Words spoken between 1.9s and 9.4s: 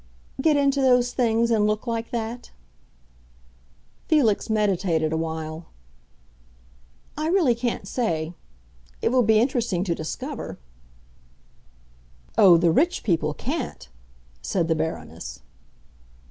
that." Felix meditated awhile. "I really can't say. It will be